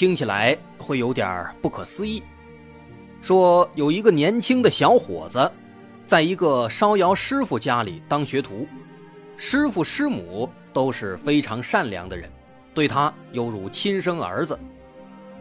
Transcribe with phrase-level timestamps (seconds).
[0.00, 2.22] 听起来会有点不可思议。
[3.20, 5.52] 说有一个年轻的小伙子，
[6.06, 8.66] 在一个烧窑师傅家里当学徒，
[9.36, 12.32] 师傅师母都是非常善良的人，
[12.72, 14.58] 对他犹如亲生儿子。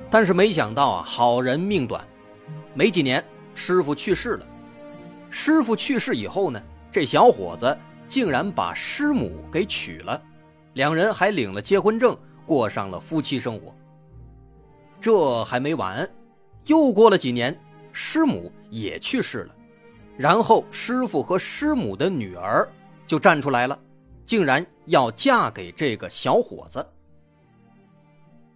[0.09, 2.06] 但是没想到啊，好人命短，
[2.73, 3.23] 没几年
[3.56, 4.45] 师傅去世了。
[5.30, 7.78] 师傅去世以后呢，这小伙子
[8.09, 10.22] 竟然把师母给娶了，
[10.73, 12.14] 两人还领了结婚证。
[12.45, 13.73] 过上了夫妻生活。
[15.00, 16.09] 这还没完，
[16.66, 17.58] 又过了几年，
[17.94, 19.56] 师母也去世了，
[20.17, 22.67] 然后师傅和师母的女儿
[23.08, 23.80] 就站出来了，
[24.25, 26.86] 竟然要嫁给这个小伙子。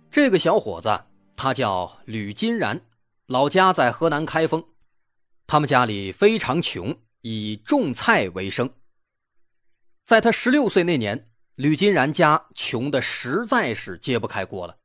[0.10, 0.90] 这个小伙子
[1.36, 2.80] 他叫吕金然，
[3.28, 4.64] 老家在河南开封，
[5.48, 8.70] 他们家里非常穷，以种菜为生。
[10.06, 11.30] 在他十六岁那年。
[11.56, 14.76] 吕金然家穷的实在是揭不开锅了，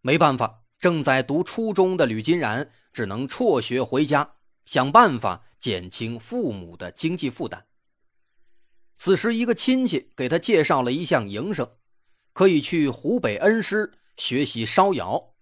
[0.00, 4.32] 没办法，正在读初中的吕金然只能辍学回家，
[4.66, 7.64] 想办法减轻父母的经济负担。
[8.96, 11.70] 此时，一个亲戚给他介绍了一项营生，
[12.32, 15.34] 可以去湖北恩施学习烧窑。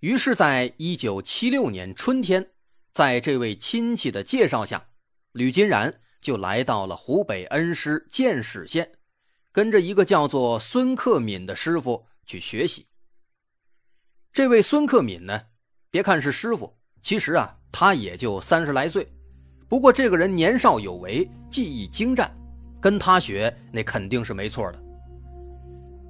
[0.00, 2.52] 于是，在一九七六年春天，
[2.92, 4.88] 在这位亲戚的介绍下，
[5.32, 8.90] 吕金然就来到了湖北恩施建始县。
[9.52, 12.86] 跟着一个叫做孙克敏的师傅去学习。
[14.36, 15.40] 这位孙克敏呢，
[15.90, 16.70] 别看是师傅，
[17.00, 19.10] 其实啊，他也就三十来岁。
[19.66, 22.30] 不过这个人年少有为，技艺精湛，
[22.78, 24.82] 跟他学那肯定是没错的。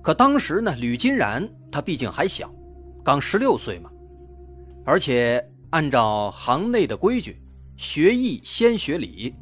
[0.02, 2.50] 可当时呢，吕金然他毕竟还小，
[3.04, 3.88] 刚十六岁嘛，
[4.84, 7.40] 而且按照行内的规矩，
[7.76, 9.36] 学艺先学礼，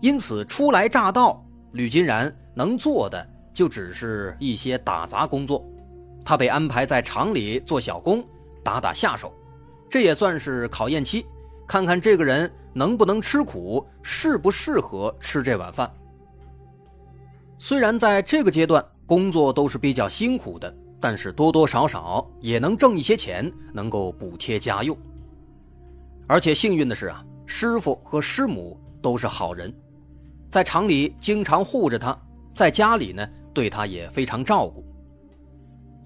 [0.00, 3.24] 因此初来乍到，吕金然能做的。
[3.54, 5.64] 就只是一些打杂工作，
[6.26, 8.22] 他被安排在厂里做小工，
[8.64, 9.32] 打打下手，
[9.88, 11.24] 这也算是考验期，
[11.68, 15.88] 看看这个人能不能吃苦，适不适合吃这碗饭。
[17.58, 24.98] 虽然在这个阶段工作都是比较辛苦的，但是多多少少也能挣一些钱，能够补贴家用。
[26.26, 29.72] 而且幸运的是啊，师傅和师母都是好人，
[30.50, 32.18] 在厂里经常护着他，
[32.52, 33.24] 在家里呢。
[33.54, 34.84] 对他也非常照顾，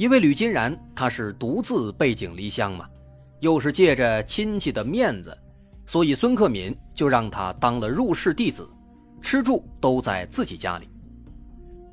[0.00, 2.88] 因为吕金然他是独自背井离乡嘛，
[3.40, 5.36] 又是借着亲戚的面子，
[5.84, 8.66] 所以孙克敏就让他当了入室弟子，
[9.20, 10.88] 吃住都在自己家里。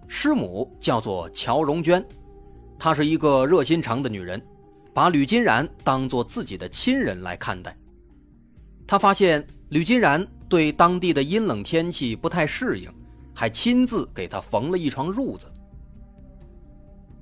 [0.08, 2.02] 师母叫做乔荣娟，
[2.80, 4.42] 她是一个热心肠的女人，
[4.94, 7.78] 把吕金然当做自己的亲人来看待。
[8.88, 12.90] 她发现吕金然对当地的阴冷天气不太适应。
[13.36, 15.46] 还亲自给他缝了一床褥子。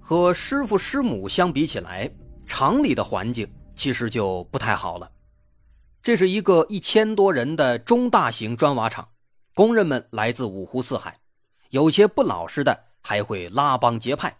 [0.07, 2.07] 和师傅师母相比起来，
[2.45, 5.11] 厂里的环境其实就不太好了。
[5.99, 9.09] 这是一个一千多人的中大型砖瓦厂，
[9.55, 11.19] 工人们来自五湖四海，
[11.71, 14.38] 有些不老实的还会拉帮结派。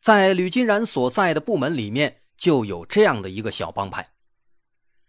[0.00, 4.08] 在吕金然所在的部门里面，就有这样的一个小帮派。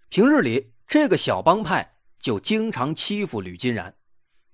[0.10, 3.94] 平日里，这个小帮派就经常欺负吕金然。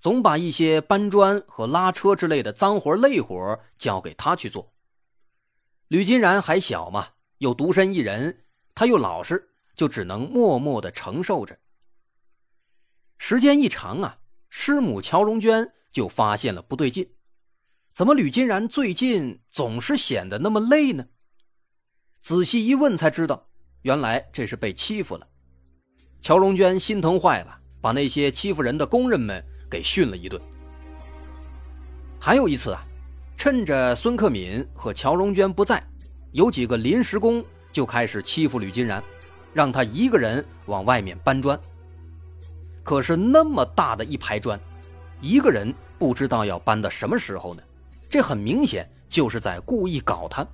[0.02, 4.70] 总把一些搬砖和拉车之类的脏活累活交给他去做。
[5.88, 7.08] 吕金然还小嘛，
[7.38, 8.46] 又独身一人，
[8.76, 11.58] 他又老实，就只能默默的承受着。
[13.18, 14.20] 时间一长啊，
[14.50, 17.10] 师母乔荣娟就发现了不对劲，
[17.94, 21.08] 怎么吕金然最近总是显得那么累呢？
[22.22, 23.50] 仔细一问才知道，
[23.82, 25.28] 原来这是被欺负了。
[26.22, 29.44] 乔荣娟心疼坏了，把那些欺负人的工人们。
[29.70, 30.42] 给训了一顿。
[32.22, 32.82] 还有一次啊，
[33.38, 35.82] 趁着孙克敏和乔荣娟不在，
[36.32, 37.42] 有几个临时工
[37.72, 39.02] 就开始欺负吕金然，
[39.54, 41.58] 让他一个人往外面搬砖。
[42.82, 44.60] 可是那么大的一排砖，
[45.22, 47.62] 一个人不知道要搬到什么时候呢？
[48.10, 50.46] 这很明显就是在故意搞他。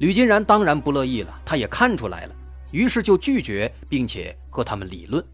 [0.00, 2.34] 吕金然当然不乐意了，他也看出来了，
[2.72, 5.24] 于是就拒绝，并且和他们理论。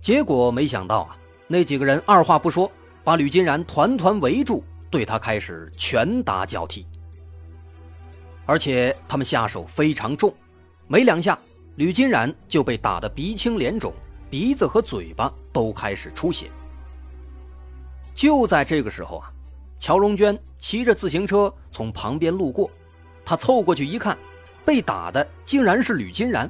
[0.00, 1.16] 结果没想到啊。
[1.46, 2.68] 那几个人二话不说，
[3.04, 4.64] 把吕金然团团围住，
[4.94, 6.86] 对他开始拳打脚踢。
[8.46, 10.32] 而且他们下手非常重，
[10.86, 11.36] 没两下，
[11.74, 13.92] 吕金然就被打得鼻青脸肿，
[14.30, 16.48] 鼻子和嘴巴都开始出血。
[18.14, 19.32] 就在这个时候啊，
[19.80, 22.70] 乔荣娟骑着自行车从旁边路过，
[23.24, 24.16] 她凑过去一看，
[24.64, 26.48] 被打的竟然是吕金然。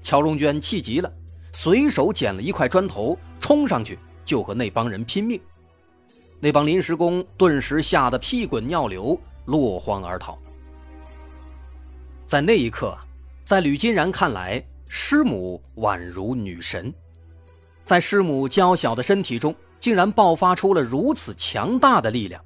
[0.00, 1.12] 乔荣娟气急了，
[1.52, 5.38] 随手捡了一块砖头，冲上去就和那帮人拼命。
[6.40, 10.38] 那帮临时工顿时吓得屁滚尿流，落荒而逃。
[12.24, 12.96] 在那一刻，
[13.44, 16.92] 在吕金然看来，师母宛如女神，
[17.84, 19.54] 在师母娇小的身体中。
[19.78, 22.42] 竟然爆发出了如此强大的力量，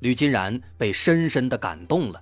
[0.00, 2.20] 吕金然被深深的感动了，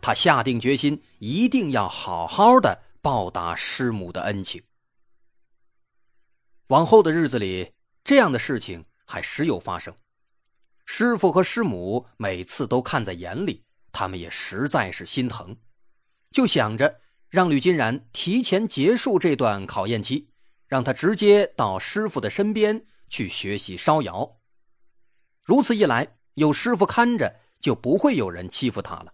[0.00, 4.60] 他下定决心一定要好好的报答师母的恩情。
[6.68, 7.70] 往后的日子里，
[8.02, 9.94] 这样的事情还时有发生，
[10.84, 15.56] 师傅和师母每次都看在眼里，他们也实在是心疼，
[16.30, 20.30] 就想着让吕金然提前结束这段考验期，
[20.66, 22.86] 让他直接到师傅的身边。
[23.06, 24.40] 去学习烧窑，
[25.42, 29.12] 如此一来，有师傅看着，就不会有人欺负他了。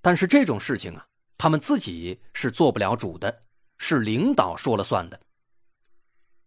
[0.00, 1.06] 但是这种事情啊，
[1.36, 3.42] 他们自己是做不了主的，
[3.76, 5.20] 是领导说了算的。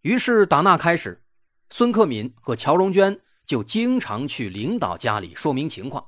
[0.00, 1.22] 于是打那开始，
[1.70, 6.04] 孙克敏和乔荣娟就经常去领导家里说明情况，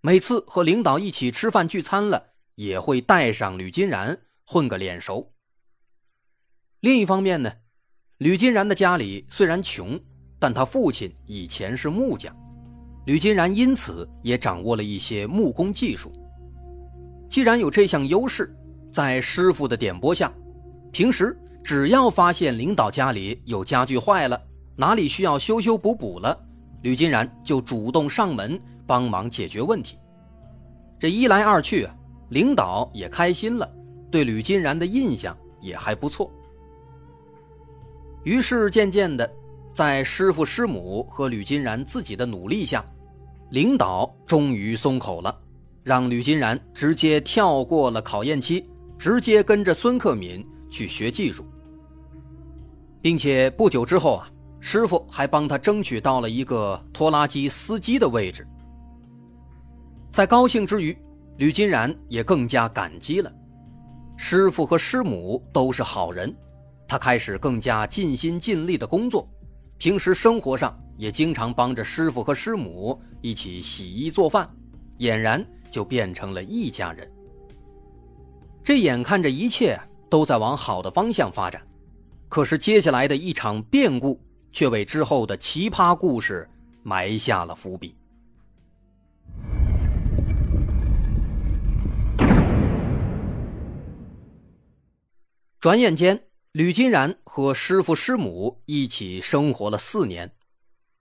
[0.00, 5.32] 每次和领导一起吃饭聚餐了，也会带上吕金然混个脸熟。
[6.80, 7.50] 另一方面呢。
[8.18, 9.96] 吕金然的家里虽然穷，
[10.40, 12.36] 但他父亲以前是木匠，
[13.06, 16.10] 吕金然因此也掌握了一些木工技术。
[17.30, 18.52] 既然有这项优势，
[18.92, 20.32] 在师傅的点拨下，
[20.90, 24.42] 平时只要发现领导家里有家具坏了，
[24.74, 26.47] 哪里需要修修补补了，
[26.82, 29.96] 吕金然就主动上门帮忙解决问题。
[30.98, 31.88] 这一来二去，
[32.30, 33.70] 领导也开心了，
[34.10, 36.30] 对吕金然的印象也还不错。
[38.24, 39.30] 于是渐渐的，
[39.72, 42.84] 在师傅师母和吕金然自己的努力下，
[43.50, 45.34] 领导终于松口了，
[45.84, 51.46] 让吕金然直接跳过了考验期，直接跟着孙克敏去学技术，
[53.00, 54.28] 并且不久之后啊，
[54.60, 58.46] 师傅还帮他争取到了一个拖拉机司机的位置。
[60.10, 60.96] 在高兴之余，
[61.36, 63.32] 吕金然也更加感激了，
[64.16, 66.34] 师傅和师母都是好人。
[66.88, 69.28] 他开始更加尽心尽力的工作，
[69.76, 74.48] 平时生活上也经常帮着师傅和师母一起洗衣做饭，
[74.98, 77.06] 俨然就变成了一家人。
[78.64, 79.78] 这眼看着一切
[80.10, 81.60] 都在往好的方向发展，
[82.28, 84.18] 可是接下来的一场变故
[84.58, 86.50] 却为之后的奇葩故事
[86.82, 87.94] 埋下了伏笔。
[95.60, 96.24] 转眼间。
[96.50, 100.34] 吕金然和师傅师母一起生活了四年，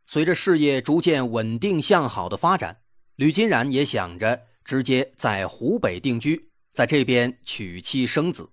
[0.06, 2.82] 随着事业逐渐稳定向好的发展，
[3.16, 8.48] 吕金然也想着直接在湖北定居，在这边娶妻生子。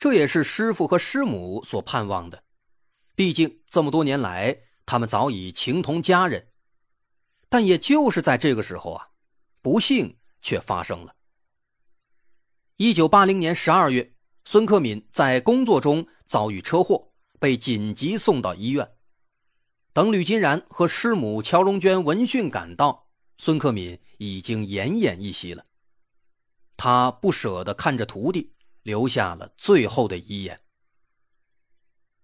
[0.00, 2.42] 这也是师傅和师母所盼望的，
[3.14, 6.46] 毕竟这么多年来，他们早已情同家人。
[7.48, 9.08] 但也就是在这个时候啊，
[9.62, 11.12] 不幸却发生了。
[12.76, 14.12] 一九八零年十二月。
[14.46, 18.86] 孙克敏在工作中遭遇车祸，被紧急送到医院。
[19.94, 25.64] 等吕金然和师母乔荣娟闻讯赶到，孙克敏已经奄奄一息了。
[26.76, 28.52] 他不舍得看着徒弟，
[28.82, 30.60] 留下了最后的遗言。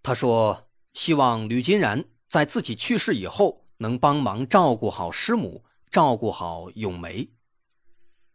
[0.02, 7.28] 他说：“希望吕金然在自己去世以后，能帮忙照顾好师母，照顾好咏梅。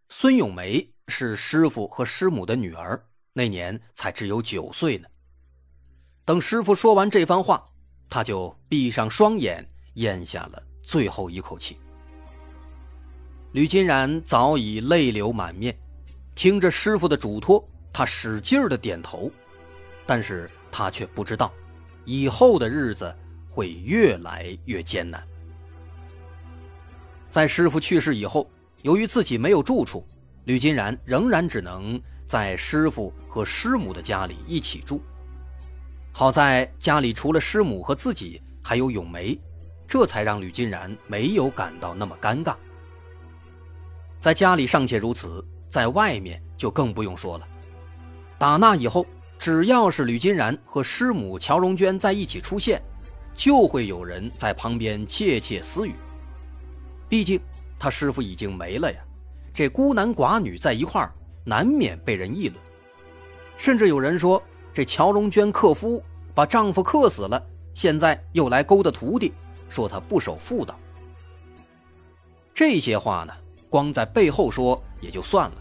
[0.09, 3.05] 孙咏梅是师傅和师母的女儿。”
[3.37, 5.09] 那年才只有九岁呢。
[6.23, 7.61] 等师傅说完这番话，
[8.09, 11.77] 他就闭上双眼，咽下了最后一口气。
[13.51, 15.77] 吕金然早已泪流满面，
[16.33, 19.29] 听着师傅的嘱托，他使劲的点头，
[20.05, 21.51] 但是他却不知道，
[22.05, 23.13] 以后的日子
[23.49, 25.21] 会越来越艰难。
[27.29, 28.49] 在师傅去世以后，
[28.83, 30.05] 由于自己没有住处，
[30.45, 32.01] 吕金然仍然只能。
[32.27, 34.99] 在师傅和师母的家里一起住，
[36.11, 39.39] 好在家里除了师母和自己，还有咏梅，
[39.87, 42.55] 这才让吕金然没有感到那么尴尬。
[44.19, 47.47] 在家里尚且如此，在外面就更不用说了。
[48.39, 49.05] 打那以后，
[49.45, 52.81] 只要是吕金然和师母乔荣娟在一起出现，
[53.35, 55.93] 就会有人在旁边窃窃私语。
[57.07, 57.39] 毕竟
[57.77, 58.97] 他师傅已经没了呀。
[59.53, 62.55] 这孤男寡女在一块儿，难免被人议论。
[63.55, 64.41] 甚至有人说，
[64.73, 67.39] 这乔荣娟克夫，把丈夫克死了，
[67.75, 69.31] 现在又来勾搭徒弟，
[69.69, 70.75] 说她不守妇道。
[72.51, 73.33] 这些话呢，
[73.69, 75.57] 光在背后说也就算了，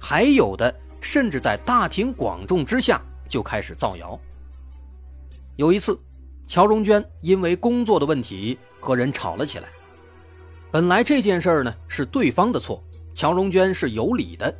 [0.00, 3.00] 还有的甚至在大庭广众之下
[3.32, 4.20] 就开始造谣。
[5.56, 5.98] 有一次，
[6.46, 9.70] 乔荣娟因为工作的问题和人吵了起来。
[10.70, 12.84] 本来这件事呢是对方的错，
[13.14, 14.54] 乔荣娟是有理的。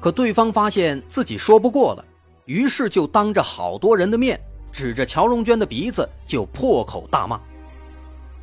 [0.00, 2.04] 可对方发现自己说不过了，
[2.44, 4.38] 于是就当着好多人的面，
[4.70, 7.40] 指着乔荣娟的鼻子就破口大骂：“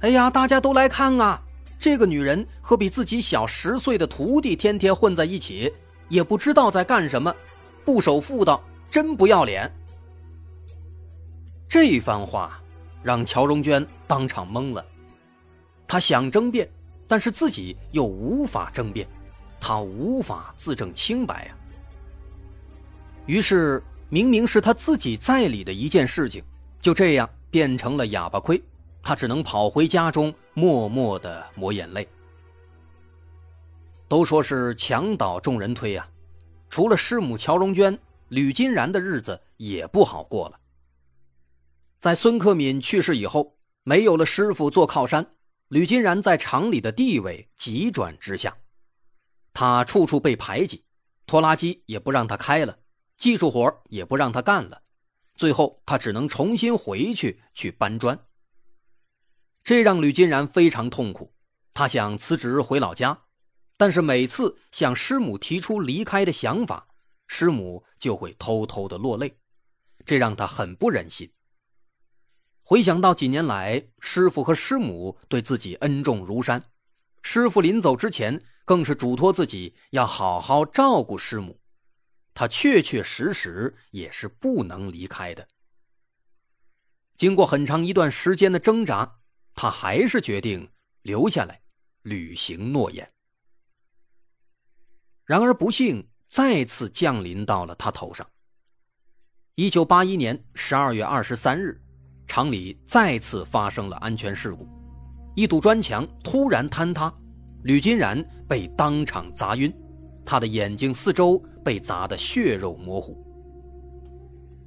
[0.02, 1.40] 哎呀，大家都来看啊！
[1.78, 5.72] 这个女人和比自己小十岁的徒弟天天混在一起，
[6.10, 7.36] 也不知道在干什么，
[7.86, 8.64] 不守妇道，
[8.94, 9.68] 真不要脸！”
[11.68, 12.62] 这番话
[13.02, 14.86] 让乔荣娟当场懵了，
[15.88, 16.70] 她想争辩，
[17.08, 19.08] 但是自己又无法争辩。
[19.60, 21.56] 他无法自证清白呀。
[23.26, 26.44] 于是，明明是他自己在理的一件事情，
[26.80, 28.62] 就这样变成了哑巴亏。
[29.02, 32.08] 他只能跑回家中，默默的抹眼泪。
[34.08, 36.08] 都说是墙倒众人推呀，
[36.70, 37.98] 除了师母乔荣娟，
[38.34, 40.60] 吕金然的日子也不好过了。
[42.00, 45.36] 在孙克敏去世以后，没有了师傅做靠山，
[45.68, 48.58] 吕金然在厂里的地位急转直下。
[49.54, 50.84] 他处处被排挤，
[51.28, 52.80] 拖拉机也不让他开了，
[53.18, 54.82] 技术活也不让他干了，
[55.36, 58.20] 最后他只能重新回去去搬砖。
[59.64, 61.36] 这让吕金然非常痛苦，
[61.72, 63.26] 他想辞职回老家，
[63.78, 66.88] 但是每次向师母提出离开的想法，
[67.36, 69.36] 师母就会偷偷的落泪，
[70.06, 71.28] 这让他很不忍心。
[72.64, 76.64] 回想到几年来，师傅和师母对自己恩重如山。
[77.24, 81.60] 师傅临走之前，更是嘱托自己要好好照顾师母，
[82.36, 85.48] 他确确实实也是不能离开的。
[87.18, 89.22] 经过很长一段时间的挣扎，
[89.56, 90.72] 他还是决定
[91.02, 91.64] 留下来，
[92.04, 93.12] 履行诺言。
[95.26, 98.26] 然而，不幸再次降临到了他头上。
[99.54, 101.80] 一九八一年十二月二十三日，
[102.26, 104.68] 厂里再次发生了安全事故。
[105.36, 107.14] 一堵砖墙突然坍塌，
[107.66, 109.72] 吕金然被当场砸晕，
[110.26, 113.24] 他的眼睛四周被砸得血肉模糊。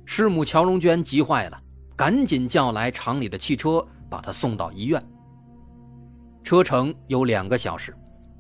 [0.05, 1.61] 师母乔荣娟急坏了，
[1.97, 5.05] 赶紧叫来厂里的汽车，把他送到医院。
[6.45, 7.93] 车程有两个小时，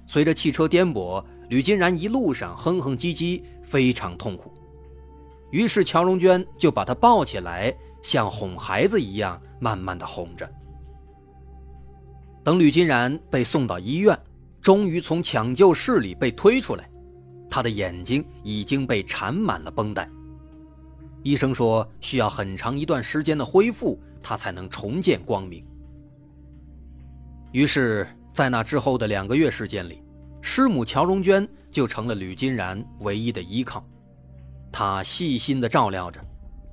[0.06, 4.53] 随着汽车颠簸，吕金然一路上哼哼唧唧，非常痛苦。
[5.50, 10.50] 于是乔荣娟就把他抱起来，像哄孩子一样，慢慢的哄着。
[12.43, 14.19] 等吕金然被送到医院，
[14.61, 16.88] 终于从抢救室里被推出来，
[17.49, 20.09] 他的眼睛已经被缠满了绷带。
[21.23, 25.65] 医生说需要很长一段时间的恢复，他才能重见光明。
[27.53, 30.03] 于是，在那之后的两个月时间里，
[30.49, 33.85] 师母乔荣娟就成了吕金然唯一的依靠。
[34.71, 36.25] 她细心的照料着，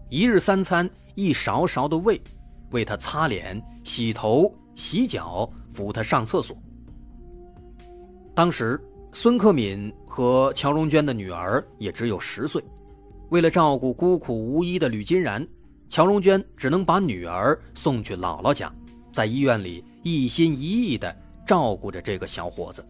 [0.10, 2.22] 一日三餐一勺勺的喂，
[2.70, 4.54] 为他擦脸、洗头。
[4.76, 6.56] 洗脚，扶他上厕所。
[8.34, 8.80] 当时，
[9.12, 12.64] 孙克敏和乔荣娟的女儿也只有十岁，
[13.30, 15.48] 为了照顾孤苦无依的吕金然，
[15.90, 18.72] 乔荣娟只能把女儿送去姥姥家，
[19.12, 21.16] 在医院里一心一意地
[21.46, 22.84] 照顾着这个小伙子。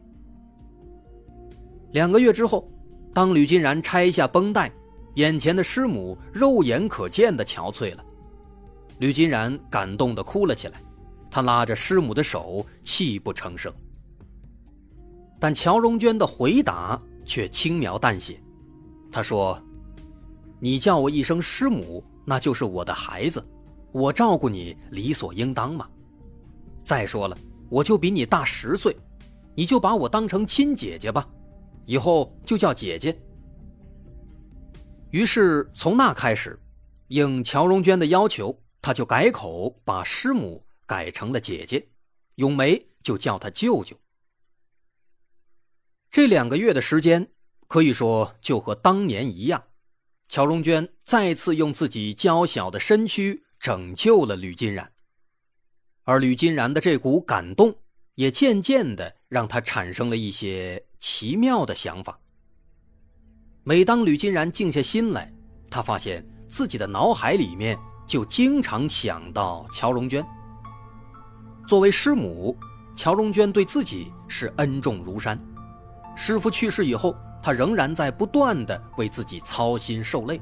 [1.93, 2.69] 两个月之后，
[3.13, 4.71] 当吕金然拆下绷带，
[5.15, 8.03] 眼前的师母肉眼可见的憔悴了，
[8.97, 10.81] 吕金然感动的哭了起来。
[11.29, 13.71] 他拉着师母的手，泣不成声。
[15.39, 18.39] 但乔荣娟的回答却轻描淡写。
[19.11, 19.59] 她说
[20.59, 23.43] ：“你叫我一声师母，那就是我的孩子，
[23.91, 25.87] 我照顾你理所应当嘛。
[26.83, 27.37] 再说了，
[27.69, 28.95] 我就比你大十岁，
[29.55, 31.27] 你就把我当成亲姐姐吧，
[31.85, 33.17] 以后就叫姐姐。”
[35.11, 36.59] 于是从那开始，
[37.07, 40.65] 应乔荣娟的要求，他就改口把师母。
[40.85, 41.87] 改成了姐姐，
[42.35, 43.97] 咏梅就叫他舅舅。
[46.11, 47.31] 这两个月的时间，
[47.67, 49.63] 可以说就和当年一样，
[50.27, 54.91] 乔荣娟再次用自己娇小的身躯拯救了吕金然，
[56.03, 57.73] 而吕金然的这股感动，
[58.15, 62.17] 也渐渐的让他产生了一些奇妙的想法。
[63.65, 65.29] 每当吕金然静下心来，
[65.69, 70.25] 他发现自己的脑海里面就经常想到乔荣娟。
[71.67, 72.55] 作为师母，
[72.95, 75.37] 乔荣娟对自己是恩重如山，
[76.15, 80.39] 师傅去世以后，他仍然在不断的为自己操心受累，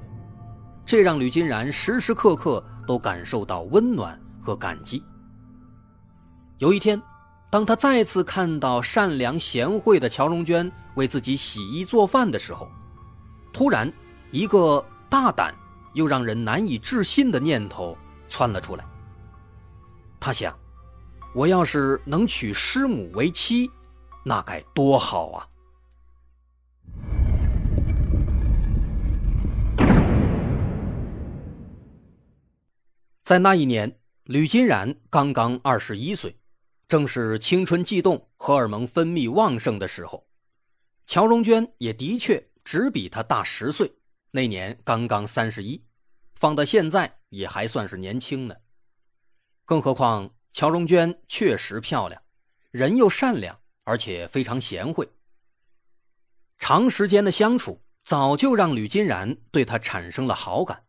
[0.86, 5.04] 这让吕金然时时刻刻都感受到温暖和感激。
[6.60, 7.02] 有一天，
[7.52, 12.72] 当他再次看到善良贤惠的乔荣娟为自己洗衣做饭的时候，
[13.52, 13.92] 突然，
[14.32, 15.54] 一个大胆
[15.94, 17.98] 又让人难以置信的念头
[18.30, 18.86] 窜了出来。
[20.18, 20.58] 他想，
[21.36, 23.70] 我要是能娶师母为妻，
[24.24, 25.48] 那该多好啊！
[33.24, 33.94] 在那一年，
[34.24, 36.34] 吕金然刚刚二十一岁，
[36.92, 40.28] 正是青春悸动、荷尔蒙分泌旺盛的时候。
[41.06, 43.90] 乔荣娟也的确只比他大十岁，
[44.32, 45.82] 那年刚刚三十一，
[46.36, 48.54] 放到现在也还算是年轻呢。
[49.64, 52.22] 更何况乔荣娟确实漂亮，
[52.72, 55.08] 人又善良，而且非常贤惠。
[56.58, 60.84] 长时间的相处，早就让吕金然对她产生了好感，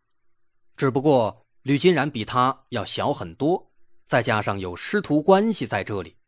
[0.74, 1.46] 只不过。
[1.62, 3.71] 吕金然比她要小很多，
[4.12, 6.18] 再加上有师徒关系在这里，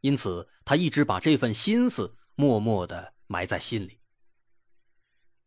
[0.00, 3.98] 因此他一直把这份心思默默的埋在心里。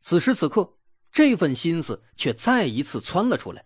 [0.02, 0.78] 此时此刻，
[1.12, 3.66] 这份心思却再一次窜了出来，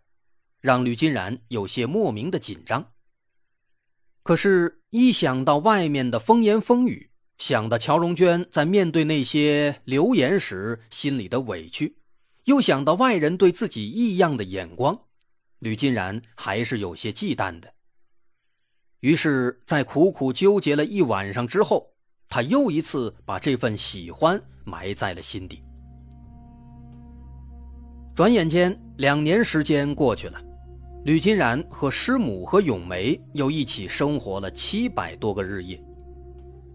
[0.62, 2.94] 让吕金然有些莫名的紧张。
[4.24, 11.98] 可是，一想到外面的风言风语，想到乔荣娟在面对那些流言时心里的委屈，
[12.46, 14.98] 又想到外人对自己异样的眼光。
[15.60, 17.74] 吕金然还是有些忌惮的，
[19.02, 21.88] 于是，在苦苦纠结了一晚上之后，
[22.30, 25.64] 他又一次把这份喜欢埋在了心底。
[28.14, 30.40] 转眼间，两年时间过去了，
[31.04, 35.84] 吕金然和师母和咏梅又一起生活了七百多个日夜。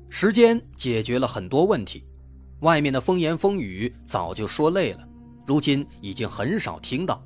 [0.09, 2.05] 时间解决了很多问题，
[2.63, 5.09] 外面的风言风语早就说累了，
[5.47, 7.25] 如今已经很少听到。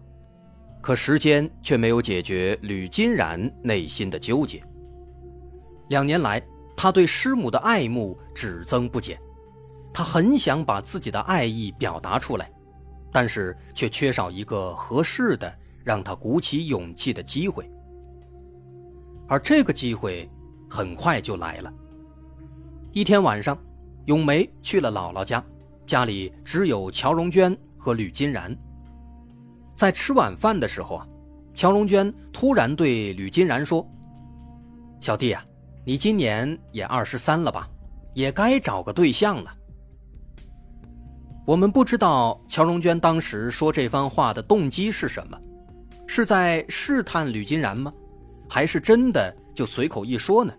[0.82, 4.62] 可时间却没有解决吕金然内心的纠结。
[5.90, 6.40] 两年来，
[6.76, 9.20] 他对师母的爱慕只增不减，
[9.92, 12.50] 他很想把自己的爱意表达出来，
[13.12, 15.52] 但是却缺少一个合适的
[15.84, 17.68] 让他鼓起勇气的机会。
[19.26, 20.30] 而这个机会
[20.68, 21.72] 很快就来了。
[22.92, 23.58] 一天晚上，
[24.06, 25.44] 咏梅去了姥姥家，
[25.88, 28.56] 家里只有乔荣娟和吕金然。
[29.74, 31.06] 在吃晚饭的时候啊，
[31.52, 33.84] 乔荣娟突然对吕金然说
[35.00, 35.44] ：“小弟啊，
[35.84, 37.68] 你今年也二十三了吧，
[38.14, 39.54] 也该找个对象了。”
[41.46, 45.36] 我们不知道乔荣娟当时说这番话的动机是什么，
[46.06, 47.92] 是在试探吕金然吗？
[48.48, 50.52] 还是真的就随口一说呢？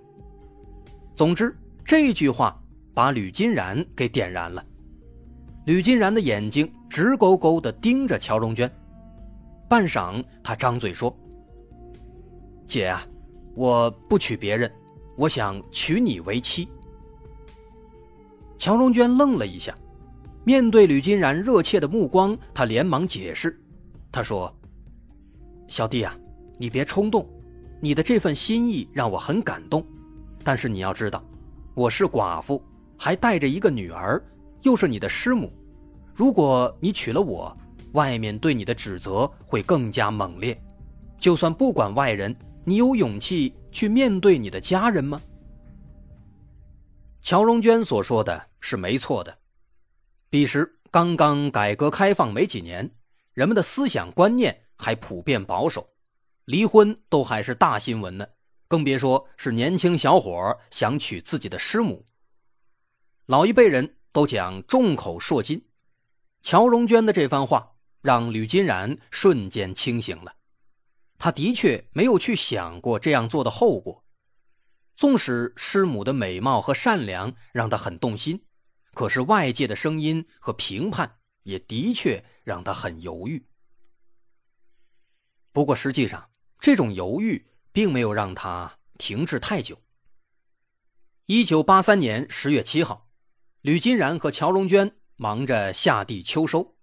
[1.14, 1.56] 总之，
[1.86, 2.58] 这句话
[2.94, 4.66] 把吕金然给点燃了。
[5.66, 8.70] 吕金然的眼睛直勾勾地盯着乔荣娟。
[9.70, 11.16] 半晌，他张嘴说
[12.66, 13.06] ：“姐啊，
[13.56, 14.70] 我不娶别人，
[15.22, 16.68] 我想娶你为妻。”
[18.58, 19.78] 乔荣娟愣了一下，
[20.44, 23.56] 面对吕金然热切的目光，她连忙解释
[24.12, 24.52] ：“她说，
[25.68, 26.18] 小弟啊，
[26.58, 27.30] 你别冲动，
[27.80, 29.86] 你的这份心意让我很感动，
[30.44, 31.24] 但是你要知道，
[31.76, 32.60] 我是寡妇，
[32.98, 34.20] 还带着一个女儿，
[34.64, 35.54] 又是你的师母，
[36.16, 37.56] 如果你娶了我。”
[37.94, 40.58] 外面对你的指责会更加猛烈，
[41.20, 45.22] 就算不管外人，你有勇气去面对你的家人吗？
[47.22, 49.38] 乔荣娟所说的是没错的。
[50.30, 52.90] 彼时刚刚改革开放没几年，
[53.34, 55.90] 人们的思想观念还普遍保守，
[56.46, 58.28] 离婚都还是大新闻呢，
[58.68, 62.06] 更别说是年轻小伙想娶自己的师母。
[63.26, 65.64] 老一辈人都讲众口铄金，
[66.42, 67.70] 乔荣娟的这番话。
[68.04, 70.34] 让吕金然瞬间清醒了，
[71.24, 74.04] 他的确没有去想过这样做的后果。
[74.96, 78.44] 纵使师母的美貌和善良让他很动心，
[78.96, 83.46] 可是外界的声音和评判也的确让他很犹豫。
[85.52, 89.80] 不过实际上，这种犹豫并没有让他停滞太久。
[91.28, 93.12] 一九八三年十月七号，
[93.62, 96.76] 吕金然和乔荣娟忙着下地秋收。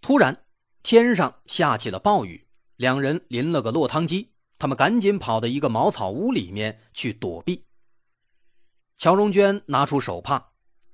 [0.00, 0.46] 突然，
[0.82, 2.43] 天上下起了暴雨，
[2.76, 4.30] 两人淋了个落汤鸡。
[4.56, 7.66] 他们赶紧跑到一个茅草屋里面去躲避。
[8.96, 10.42] 乔荣娟拿出手帕，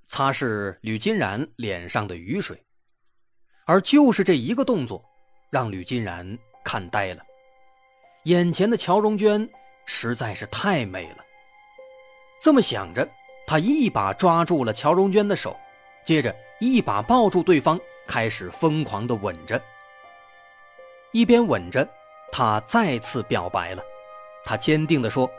[0.09, 2.61] 擦拭吕金然脸上的雨水，
[3.67, 5.05] 而就是这一个动作，
[5.51, 7.23] 让吕金然看呆了。
[8.25, 9.49] 眼前的乔荣娟
[9.87, 11.19] 实在是太美了。
[12.43, 13.07] 这么想着，
[13.47, 15.57] 他一把抓住了乔荣娟的手，
[16.05, 19.63] 接着一把抱住对方，开始疯狂的吻着。
[21.13, 21.87] 一边吻着，
[22.31, 23.83] 他再次表白了。
[24.45, 25.31] 他坚定地说：“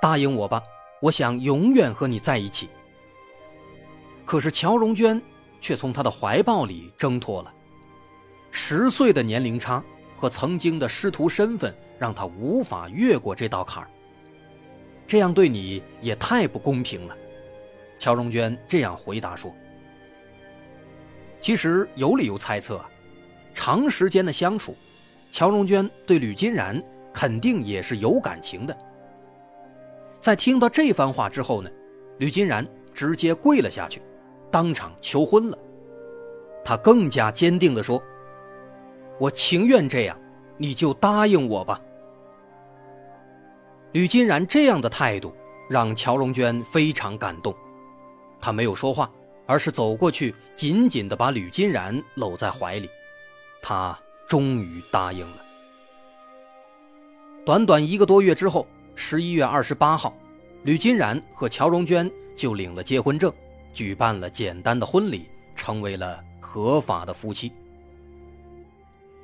[0.00, 0.62] 答应我吧，
[1.00, 2.68] 我想永远和你在一起。”
[4.24, 5.20] 可是乔荣娟
[5.60, 7.52] 却从他的怀抱里挣脱了。
[8.52, 9.82] 十岁的年龄差
[10.16, 13.90] 和曾经的师徒身份，让他无法越过这道坎儿。
[15.06, 17.16] 这样对你也太不公平了，
[17.98, 19.52] 乔荣娟这样回答说。
[21.40, 22.80] 其实有理由猜测，
[23.54, 24.76] 长时间的相处，
[25.30, 26.82] 乔荣娟对吕金然
[27.12, 28.76] 肯定也是有感情的。
[30.20, 31.70] 在听到这番话之后呢，
[32.18, 34.02] 吕金然直接跪了下去，
[34.50, 35.58] 当场求婚了。
[36.64, 38.02] 他更加坚定地说
[39.18, 40.18] ：“我情愿这样，
[40.58, 41.80] 你就答应我吧。”
[43.92, 45.34] 吕金然这样的态度
[45.68, 47.54] 让乔荣娟非常感动，
[48.40, 49.10] 她没有说话，
[49.46, 52.88] 而是走过去，紧紧地把吕金然搂在怀里。
[53.62, 55.36] 他终于答应了。
[57.44, 60.14] 短短一个多月之后，十一月二十八号，
[60.64, 63.32] 吕金然和乔荣娟就领了结婚证，
[63.72, 67.50] 举办了简单的婚礼，成为了合法的夫妻。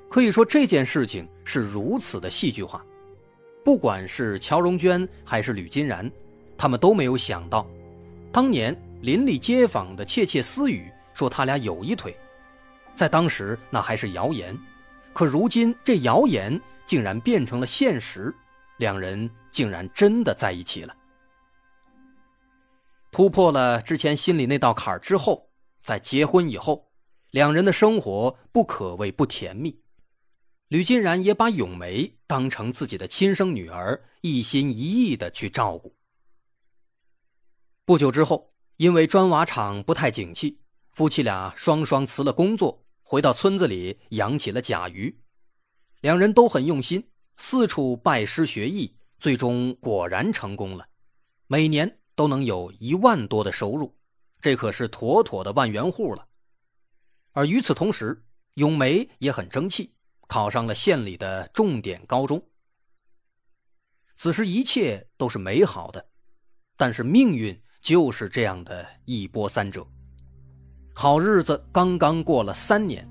[0.08, 2.84] 可以说这件事情是如此的戏剧化。
[3.64, 6.10] 不管是乔荣娟还是吕金然，
[6.56, 7.66] 他们都没有想到，
[8.32, 12.16] 当年邻里街坊的窃窃私语说他俩有一腿，
[12.96, 14.58] 在当时那还是谣言，
[15.12, 18.34] 可如今这谣言竟然变成了现实，
[18.78, 20.96] 两人竟然真的在一起了。
[23.12, 25.50] 突破了之前心里那道坎儿之后，
[25.82, 26.90] 在结婚以后，
[27.30, 29.82] 两人的生活不可谓不甜蜜。
[30.68, 35.94] 吕金然也把咏梅当成自己的亲生女儿，一心一意的去照顾。
[37.84, 40.58] 不久之后，因为砖瓦厂不太景气，
[40.92, 45.22] 夫妻俩双双辞了工作，回到村子里养起了甲鱼。
[46.00, 50.88] 两人都很用心，四处拜师学艺，最终果然成功了，
[51.46, 53.96] 每年都能有一万多的收入，
[54.40, 56.26] 这可是妥妥的万元户了。
[57.30, 59.94] 而与此同时，咏梅也很争气。
[60.26, 62.44] 考上了县里的重点高中。
[64.16, 66.10] 此时一切都是美好的，
[66.76, 69.86] 但是命运就是这样的一波三折。
[70.98, 73.06] 好日子刚刚过了三年，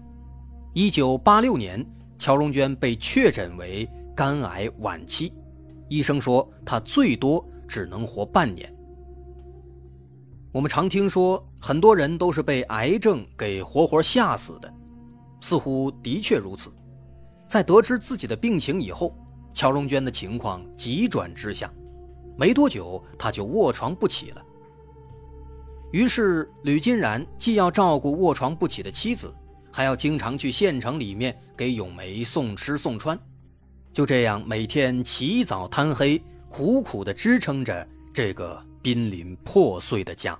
[0.73, 1.85] 一九八六年，
[2.17, 5.31] 乔荣娟被确诊为肝癌晚期，
[5.87, 8.75] 医生说她最多只能活半年。
[10.51, 14.73] 我们常听说很多人都是被癌症给活活吓死的，
[15.39, 16.73] 似乎的确如此。
[17.47, 19.15] 在得知自己的病情以后，
[19.53, 21.71] 乔荣娟的情况急转直下，
[22.35, 24.43] 没多久她就卧床不起了。
[25.95, 29.33] 于是吕金然既要照顾卧床不起的妻子，
[29.71, 33.17] 还要经常去县城里面给咏梅送吃送穿，
[33.93, 40.37] 就这样每天起早贪黑，苦苦地支撑着这个濒临破碎的家。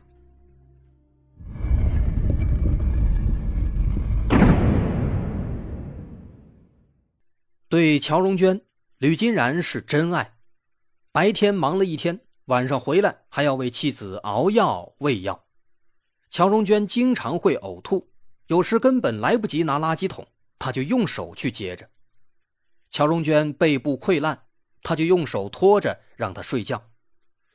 [7.70, 8.60] 对乔荣娟，
[8.98, 10.34] 吕金然是真爱。
[11.14, 15.45] 白天忙了一天，晚上回来还要为妻子熬药喂药。
[16.36, 18.12] 乔荣娟经常会呕吐，
[18.48, 20.28] 有时根本来不及拿垃圾桶，
[20.60, 21.90] 他就用手去接着。
[22.90, 24.46] 乔荣娟背部溃烂，
[24.84, 26.92] 他就用手托着让她睡觉。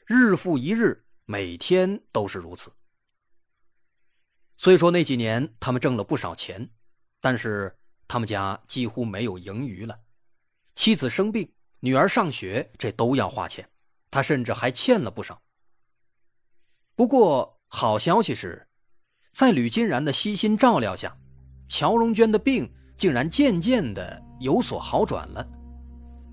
[0.06, 2.72] 日复一日，每天都是如此。
[4.56, 6.70] 虽说那几年他们挣了不少钱，
[7.20, 7.76] 但是。
[8.08, 10.00] 他们家几乎没有盈余了，
[10.74, 13.68] 妻子生病，女儿上学，这都要花钱，
[14.10, 15.42] 他甚至还欠了不少。
[16.96, 18.66] 不过好消息是，
[19.32, 21.16] 在吕金然的悉心照料下，
[21.68, 25.46] 乔荣娟的病竟然渐渐的有所好转了。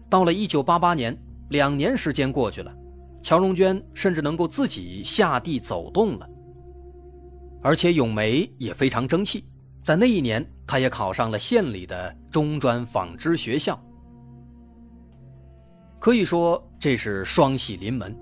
[0.10, 1.17] 到了一九八八年，
[1.49, 2.75] 两年时间过去了，
[3.21, 6.29] 乔荣娟甚至能够自己下地走动了，
[7.62, 9.47] 而且咏梅也非常争气。
[9.83, 13.79] 在那一年，她也考上了县里的中专纺织学校。
[15.99, 18.15] 可以说这是双喜临门。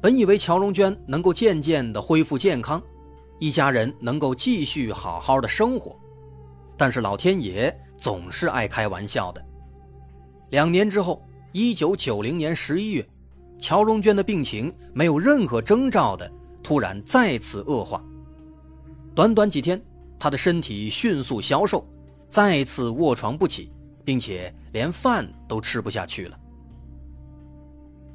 [0.00, 2.82] 本以为乔荣娟能够渐渐的恢复健康，
[3.38, 5.96] 一家人能够继续好好的生活，
[6.76, 9.44] 但是老天爷总是爱开玩笑的。
[10.50, 11.22] 两年之后，
[11.52, 13.06] 一九九零年十一月，
[13.58, 16.30] 乔荣娟的病情没有任何征兆的
[16.62, 18.02] 突然再次恶化，
[19.14, 19.80] 短短几天。
[20.20, 21.86] 她的身体迅速消瘦，
[22.28, 23.70] 再次卧床不起，
[24.04, 26.36] 并且连饭都吃不下去了。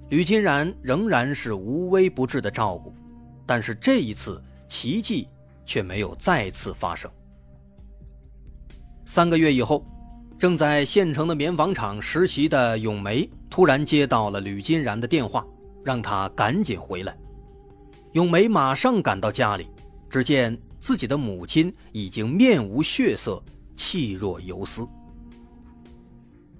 [0.09, 2.93] 吕金然仍然是无微不至的照顾，
[3.45, 5.27] 但是这一次奇迹
[5.65, 7.09] 却没有再次发生。
[9.05, 9.85] 三个月以后，
[10.39, 15.45] 正在县城的棉纺厂实习的咏梅突然接到了吕金然的电话，
[15.83, 17.15] 让他赶紧回来。
[18.13, 19.67] 咏梅马上赶到家里，
[20.09, 23.43] 只见自己的母亲已经面无血色，
[23.75, 24.87] 气若游丝。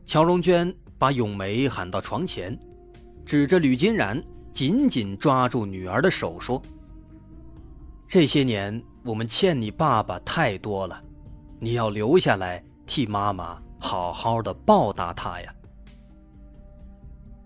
[0.06, 2.58] 乔荣娟把咏梅喊到床前，
[3.26, 6.62] 指着吕金然，紧紧抓住女儿的手说
[8.14, 11.04] ：“这些年我们欠你爸爸太多了，
[11.60, 15.56] 你要留下来替妈妈好好的报答他呀。”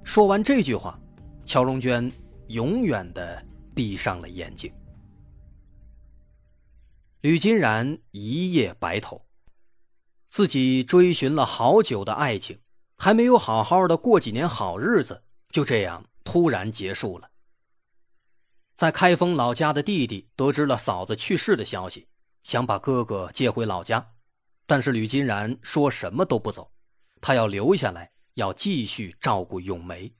[0.03, 0.99] 说完这句话，
[1.45, 2.12] 乔荣娟
[2.49, 3.41] 永远的。
[3.73, 4.73] 闭上了眼睛。
[7.21, 9.21] 吕金然一夜白头，
[10.30, 12.60] 自己追寻了好久的爱情，
[12.97, 17.30] 还没有好好的过几年好日子，就这样突然结束了。
[18.78, 22.08] 在开封老家的弟弟得知了嫂子去世的消息，
[22.44, 24.13] 想把哥哥接回老家，
[24.66, 26.72] 但是吕金然说什么都不走，
[27.20, 30.13] 他要留下来，要继续照顾咏梅。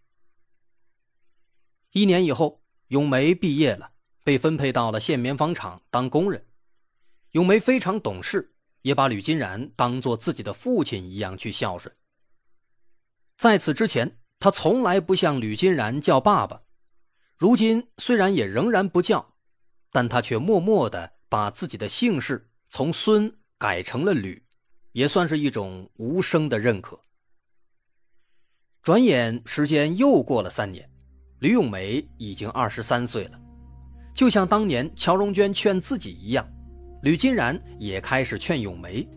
[1.91, 2.62] 一年以后。
[2.91, 3.91] 咏梅毕业了，
[4.24, 6.48] 被分配到了县棉纺厂当工人。
[7.32, 11.93] 咏梅非常懂事，也把吕金然当做自己的父亲一样去孝顺。
[13.36, 16.62] 在此之前，他从来不向吕金然叫爸爸。
[17.38, 19.34] 如今虽然也仍然不叫，
[19.91, 24.43] 但他却默默的把自己的姓氏从孙改成了吕，
[24.91, 27.00] 也算是一种无声的认可。
[28.82, 30.89] 转眼时间又过了三年。
[31.39, 33.39] 吕咏梅已经二十三岁了，
[34.15, 36.43] 就像当年乔荣娟劝自己一样，
[37.04, 39.08] 吕金然也开始劝咏梅，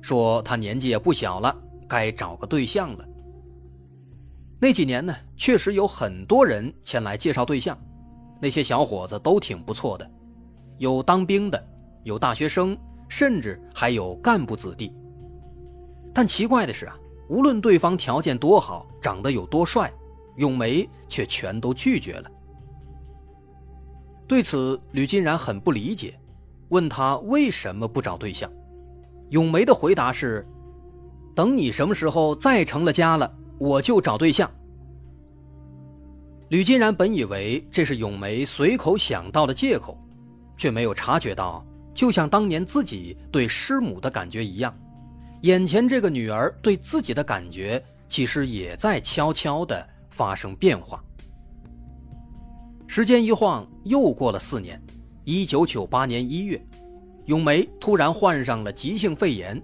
[0.00, 1.52] 说她年纪也不小了，
[1.88, 3.04] 该找个对象了。
[4.60, 7.78] 那几年呢，确实有很多人前来介绍对象，
[8.40, 10.10] 那些小伙子都挺不错的，
[10.78, 11.62] 有当兵的，
[12.02, 12.76] 有大学生，
[13.08, 14.92] 甚至还有干部子弟。
[16.14, 16.96] 但奇怪的是啊，
[17.28, 19.92] 无论对方条件多好，长得有多帅。
[20.38, 22.28] 咏梅却全都拒绝了。
[24.26, 26.18] 对此，吕金然很不理解，
[26.70, 28.50] 问他为什么不找对象。
[29.30, 30.44] 咏梅的回答是
[31.36, 34.50] ：“等你什么时候再成了家了，我就找对象。”
[36.50, 39.98] 吕金然本以为这是咏梅随口想到的借口，
[40.56, 44.74] 却没有察觉到，就像当年自己对师母的感觉一样，
[45.42, 49.88] 眼前这个女儿对自己的感觉，其实也在悄悄的。
[50.10, 51.02] 发生变化。
[52.86, 54.80] 时间一晃，又过了四年。
[55.24, 56.64] 一九九八年一月，
[57.24, 59.60] 咏梅突然患上了急性肺炎，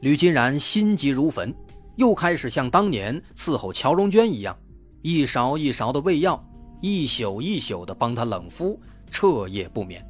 [0.00, 1.54] 吕金然心急如焚，
[1.96, 4.56] 又开始像当年伺候乔荣娟一样，
[5.02, 6.42] 一勺一勺的喂药，
[6.80, 8.80] 一宿一宿的帮她冷敷，
[9.10, 10.04] 彻夜不眠。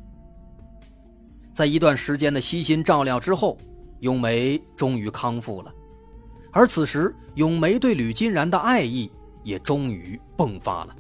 [1.55, 3.57] 在一段时间的悉心照料之后，
[4.01, 5.73] 咏梅终于康复了。
[6.53, 9.11] 而此时，咏梅对吕金然的爱意。
[9.47, 10.97] 也终于迸发了。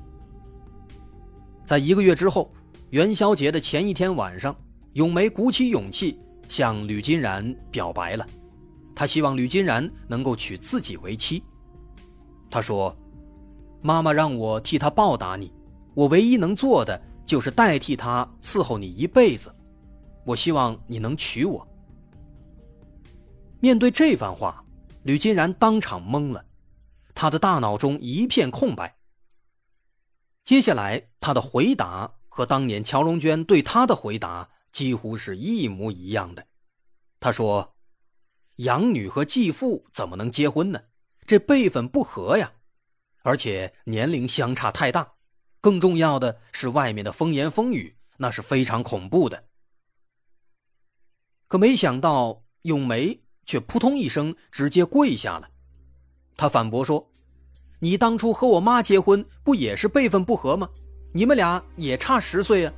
[1.64, 2.49] 在一个月之后，
[2.90, 4.55] 元宵节的前一天晚上，
[4.92, 8.25] 咏梅鼓起勇气向吕金然表白了。
[8.97, 11.41] 他希望吕金然能够娶自己为妻。
[12.51, 12.97] 他说
[13.83, 15.53] ：“妈妈让我替她报答你，
[15.95, 19.55] 我唯一能做的就是代替她伺候你一辈子。
[20.25, 21.67] 我希望你能娶我。”
[23.61, 24.65] 面对这番话，
[25.03, 26.45] 吕金然当场懵了。
[27.15, 28.97] 他的大脑中一片空白。
[30.45, 36.47] 接下来，他的回答和当年乔荣娟对他的回答几乎是一模一样的。
[37.19, 37.75] 他说
[38.57, 40.81] ：“养女和继父怎么能结婚呢？
[41.27, 42.53] 这辈分不合呀，
[43.23, 45.14] 而且年龄相差太大。
[45.61, 49.45] 更重要的是，外面的风言风语那是非常恐怖的。”
[51.49, 55.51] 可没想到，咏梅却扑通一声直接跪下了。
[56.37, 57.11] 他反驳说
[57.81, 60.69] ：“你当初和我妈结婚，不也是辈分不合吗？
[61.12, 62.73] 你们俩也差十岁啊，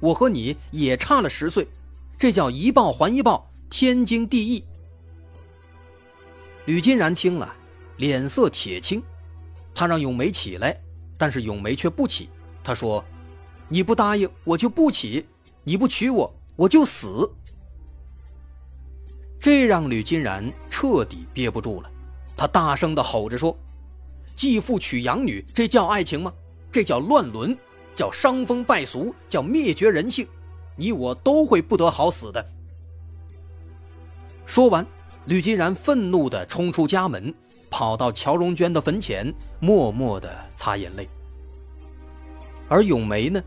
[0.00, 1.66] 我和你也差了十岁，
[2.18, 4.64] 这叫一报还一报，天经地义。”
[6.66, 7.54] 吕金然听了，
[7.98, 9.02] 脸色铁青，
[9.74, 10.80] 他让咏梅起来，
[11.18, 12.28] 但是咏梅却不起。
[12.62, 13.04] 他说
[13.68, 15.22] ：“你不答应，我就不起；
[15.62, 17.30] 你不娶我，我就死。”
[19.38, 21.90] 这让吕金然彻底憋不住了。
[22.34, 23.54] 他大声的吼着说
[24.34, 26.32] ：“继父娶养女，这叫爱情吗？
[26.72, 27.54] 这叫乱伦，
[27.94, 30.26] 叫伤风败俗，叫灭绝人性。
[30.76, 32.44] 你我都会不得好死的。”
[34.46, 34.86] 说完，
[35.26, 37.32] 吕金然愤怒的冲出家门，
[37.70, 41.08] 跑到乔荣娟的坟前，默默的擦眼泪。
[42.68, 43.42] 而咏梅呢，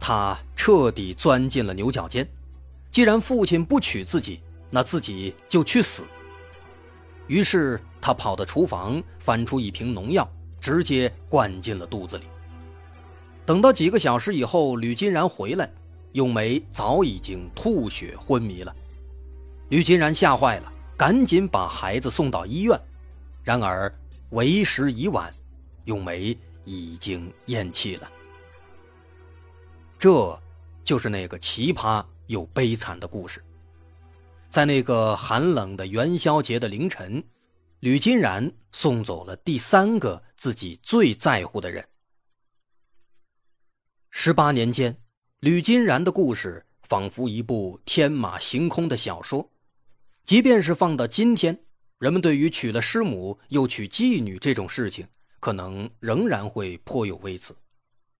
[0.00, 2.26] 她彻底钻进了牛角尖。
[2.90, 6.04] 既然父亲不娶自己，那自己就去死。
[7.26, 10.28] 于是他跑到厨房，翻出一瓶农药，
[10.60, 12.24] 直接灌进了肚子里。
[13.46, 15.70] 等到几个小时以后，吕金然回来，
[16.12, 18.74] 咏梅早已经吐血昏迷了。
[19.70, 22.78] 吕金然吓坏了，赶紧把孩子送到医院。
[23.42, 23.92] 然而
[24.30, 25.32] 为时已晚，
[25.84, 28.10] 咏梅已经咽气了。
[29.98, 30.40] 这，
[30.82, 33.42] 就是那个奇葩又悲惨的故事。
[34.48, 37.22] 在那个寒冷的元宵节的凌晨，
[37.80, 41.86] 吕金然送走了第三个自己最在乎的人。
[44.10, 44.96] 十八年间，
[45.40, 49.50] 吕金然的故事仿佛一部天马行空的小说。
[50.24, 51.66] 即便是放到今天，
[51.98, 55.06] 人们对于娶了师母又娶妓女这种事情，
[55.38, 57.54] 可能仍然会颇有微词。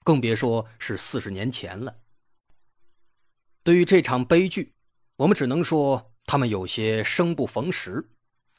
[0.03, 1.97] 更别说是四十年前了。
[3.63, 4.75] 对于这场悲剧，
[5.17, 8.11] 我们只能说他们有些生不逢时，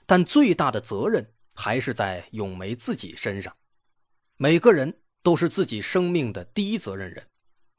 [0.08, 3.56] 但最大的责任还是在咏梅自己身上。
[4.38, 7.28] 每个人都是自己生命的第一责任人，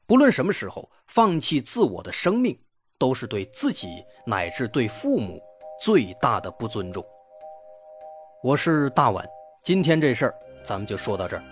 [0.05, 2.57] 不论什么时候放弃自我的生命，
[2.97, 3.89] 都是对自己
[4.25, 5.41] 乃至对父母
[5.79, 7.05] 最大的不尊重。
[8.41, 9.23] 我是大碗，
[9.63, 11.43] 今天这事儿咱们就说到这儿，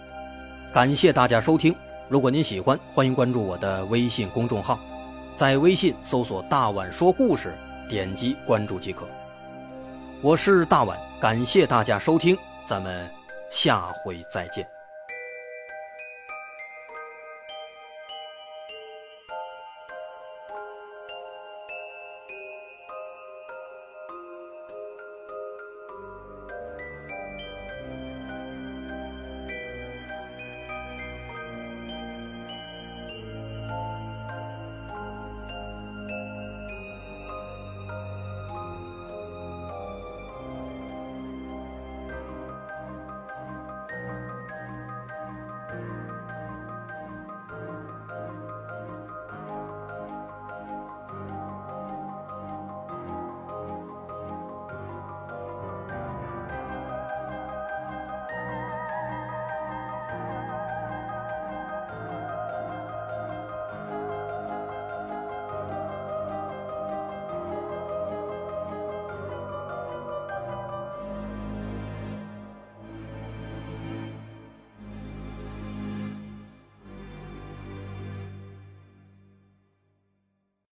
[0.74, 1.76] 感谢大家收听。
[2.08, 4.80] 如果您喜欢，欢迎关注我的微信公众号，
[5.36, 7.54] 在微信搜索“大碗说故事”，
[7.90, 9.06] 点击关注即可。
[10.22, 13.10] 我是大碗，感谢大家收听，咱们
[13.50, 14.75] 下回再见。